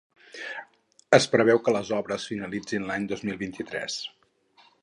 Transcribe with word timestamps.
Es 1.17 1.27
preveu 1.35 1.61
que 1.67 1.75
les 1.77 1.93
obres 1.99 2.27
finalitzin 2.31 2.89
l’any 2.91 3.09
dos 3.13 3.25
mil 3.31 3.41
vint-i-tres. 3.47 4.03